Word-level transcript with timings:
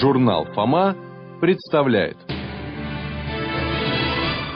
Журнал 0.00 0.46
«Фома» 0.54 0.96
представляет 1.42 2.16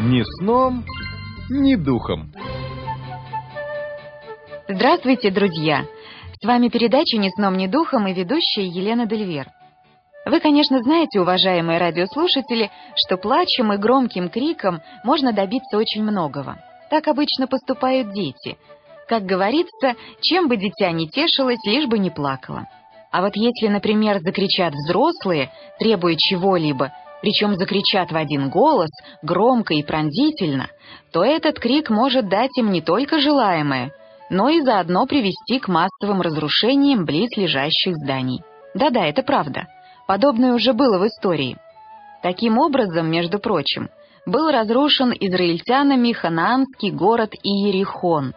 Ни 0.01 0.23
сном, 0.39 0.85
ни 1.51 1.75
духом 1.75 2.33
Здравствуйте, 4.67 5.31
друзья! 5.31 5.85
С 6.41 6.47
вами 6.47 6.71
передача 6.71 7.19
«Ни 7.19 7.29
сном, 7.29 7.59
ни 7.59 7.67
духом» 7.67 8.07
и 8.07 8.15
ведущая 8.15 8.65
Елена 8.65 9.05
Дельвер. 9.05 9.49
Вы, 10.25 10.41
конечно, 10.41 10.79
знаете, 10.79 11.21
уважаемые 11.21 11.79
радиослушатели, 11.79 12.71
что 12.97 13.19
плачем 13.19 13.71
и 13.75 13.77
громким 13.77 14.31
криком 14.31 14.81
можно 15.05 15.35
добиться 15.35 15.77
очень 15.77 16.05
многого. 16.05 16.57
Так 16.89 17.07
обычно 17.07 17.47
поступают 17.49 18.15
дети. 18.15 18.57
Как 19.09 19.25
говорится, 19.25 19.95
чем 20.23 20.49
бы 20.49 20.57
дитя 20.57 20.91
не 20.93 21.07
тешилось, 21.07 21.63
лишь 21.67 21.87
бы 21.87 21.99
не 21.99 22.09
плакало. 22.09 22.67
А 23.15 23.23
вот 23.23 23.37
если, 23.37 23.69
например, 23.69 24.19
закричат 24.19 24.75
взрослые, 24.75 25.53
требуя 25.79 26.17
чего-либо, 26.19 26.93
причем 27.23 27.55
закричат 27.55 28.11
в 28.11 28.17
один 28.17 28.51
голос, 28.51 28.91
громко 29.23 29.75
и 29.75 29.85
пронзительно, 29.85 30.67
то 31.13 31.23
этот 31.23 31.61
крик 31.61 31.91
может 31.91 32.29
дать 32.29 32.51
им 32.59 32.73
не 32.73 32.81
только 32.81 33.21
желаемое, 33.21 33.93
но 34.31 34.49
и 34.49 34.63
заодно 34.63 35.07
привести 35.07 35.61
к 35.61 35.69
массовым 35.69 36.23
разрушениям 36.23 37.05
близлежащих 37.05 37.95
зданий. 37.95 38.43
Да-да, 38.75 39.07
это 39.07 39.23
правда. 39.23 39.69
Подобное 40.09 40.53
уже 40.53 40.73
было 40.73 40.99
в 40.99 41.07
истории. 41.07 41.57
Таким 42.21 42.59
образом, 42.59 43.09
между 43.09 43.39
прочим, 43.39 43.91
был 44.27 44.51
разрушен 44.51 45.13
израильтянами 45.13 46.11
ханаанский 46.11 46.91
город 46.91 47.31
Иерихон. 47.45 48.35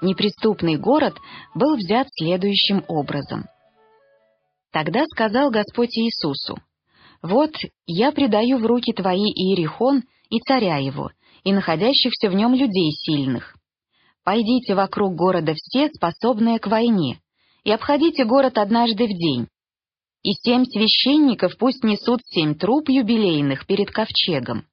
Неприступный 0.00 0.76
город 0.76 1.12
был 1.54 1.76
взят 1.76 2.06
следующим 2.16 2.82
образом. 2.88 3.44
Тогда 4.72 5.04
сказал 5.06 5.50
Господь 5.50 5.96
Иисусу, 5.96 6.58
«Вот 7.22 7.54
я 7.86 8.12
предаю 8.12 8.58
в 8.58 8.66
руки 8.66 8.92
твои 8.92 9.24
Иерихон 9.24 10.02
и 10.30 10.40
царя 10.40 10.76
его, 10.76 11.10
и 11.42 11.52
находящихся 11.52 12.28
в 12.28 12.34
нем 12.34 12.54
людей 12.54 12.92
сильных. 12.92 13.56
Пойдите 14.24 14.74
вокруг 14.74 15.14
города 15.14 15.54
все, 15.56 15.88
способные 15.88 16.58
к 16.58 16.66
войне, 16.66 17.18
и 17.64 17.72
обходите 17.72 18.24
город 18.24 18.58
однажды 18.58 19.06
в 19.06 19.08
день, 19.08 19.48
и 20.22 20.32
семь 20.32 20.64
священников 20.64 21.56
пусть 21.58 21.82
несут 21.82 22.20
семь 22.24 22.54
труп 22.54 22.90
юбилейных 22.90 23.66
перед 23.66 23.90
ковчегом. 23.90 24.66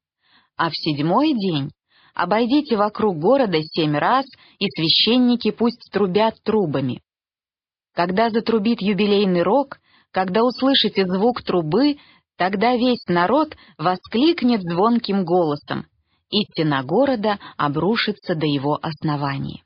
А 0.57 0.69
в 0.69 0.75
седьмой 0.75 1.33
день 1.33 1.71
обойдите 2.13 2.75
вокруг 2.75 3.17
города 3.17 3.61
семь 3.63 3.95
раз, 3.95 4.25
и 4.59 4.67
священники 4.69 5.51
пусть 5.51 5.89
трубят 5.91 6.35
трубами. 6.43 7.01
Когда 7.93 8.29
затрубит 8.29 8.81
юбилейный 8.81 9.43
рог, 9.43 9.77
когда 10.15 10.43
услышите 10.43 11.05
звук 11.05 11.43
трубы, 11.43 11.97
тогда 12.37 12.77
весь 12.77 13.05
народ 13.07 13.57
воскликнет 13.77 14.61
звонким 14.61 15.25
голосом, 15.25 15.87
и 16.29 16.43
стена 16.45 16.83
города 16.83 17.37
обрушится 17.57 18.33
до 18.33 18.45
его 18.45 18.79
основания. 18.81 19.63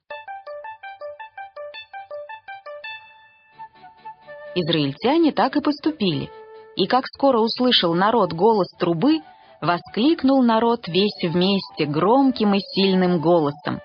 Израильтяне 4.56 5.32
так 5.34 5.56
и 5.56 5.62
поступили. 5.62 6.32
И 6.76 6.88
как 6.88 7.06
скоро 7.06 7.38
услышал 7.38 7.94
народ 7.94 8.34
голос 8.34 8.72
трубы, 8.80 9.20
воскликнул 9.62 10.42
народ 10.42 10.88
весь 10.88 11.22
вместе 11.22 11.86
громким 11.86 12.56
и 12.56 12.60
сильным 12.60 13.22
голосом, 13.22 13.82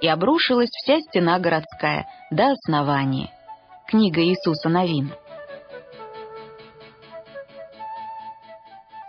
и 0.00 0.08
обрушилась 0.08 0.70
вся 0.82 0.98
стена 0.98 1.38
городская 1.38 2.08
до 2.32 2.50
основания. 2.50 3.30
Книга 3.86 4.20
Иисуса 4.20 4.68
Новина. 4.68 5.10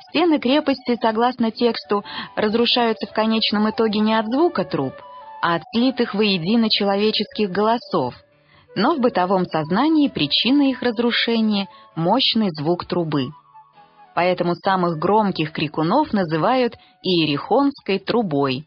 Стены 0.09 0.39
крепости, 0.39 0.97
согласно 1.02 1.52
тексту, 1.52 2.03
разрушаются 2.35 3.07
в 3.07 3.13
конечном 3.13 3.69
итоге 3.69 3.99
не 3.99 4.13
от 4.13 4.25
звука 4.27 4.63
труб, 4.63 4.93
а 5.41 5.56
от 5.56 5.61
слитых 5.73 6.13
воедино 6.13 6.69
человеческих 6.69 7.50
голосов— 7.50 8.16
но 8.75 8.95
в 8.95 9.00
бытовом 9.00 9.45
сознании 9.45 10.07
причина 10.07 10.69
их 10.69 10.81
разрушения– 10.81 11.67
мощный 11.95 12.50
звук 12.51 12.85
трубы. 12.85 13.29
Поэтому 14.16 14.56
самых 14.56 14.97
громких 14.97 15.51
крикунов 15.51 16.13
называют 16.13 16.75
иерихонской 17.03 18.00
трубой. 18.00 18.66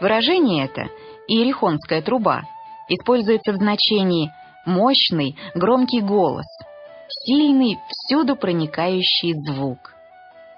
Выражение 0.00 0.66
это 0.66 0.88
«иерихонская 1.28 2.02
труба» 2.02 2.42
используется 2.88 3.52
в 3.52 3.56
значении 3.56 4.30
«мощный, 4.66 5.36
громкий 5.54 6.00
голос», 6.00 6.46
«сильный, 7.24 7.78
всюду 7.88 8.36
проникающий 8.36 9.34
звук». 9.34 9.94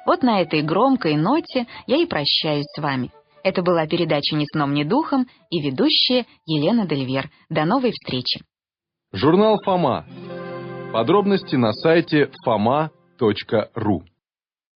Вот 0.07 0.23
на 0.23 0.41
этой 0.41 0.63
громкой 0.63 1.17
ноте 1.17 1.67
я 1.87 1.97
и 1.97 2.07
прощаюсь 2.07 2.67
с 2.67 2.81
вами. 2.81 3.11
Это 3.43 3.63
была 3.63 3.87
передача 3.87 4.35
«Ни 4.37 4.45
сном, 4.53 4.75
ни 4.75 4.85
духом» 4.85 5.27
и 5.51 5.61
ведущая 5.61 6.27
Елена 6.47 6.87
Дельвер. 6.87 7.31
До 7.49 7.65
новой 7.65 7.93
встречи. 7.93 8.41
Журнал 9.13 9.59
«Фома». 9.65 10.05
Подробности 10.93 11.57
на 11.57 11.73
сайте 11.73 12.31
foma.ru 12.47 14.01